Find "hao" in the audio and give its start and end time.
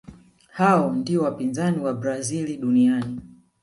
0.51-0.93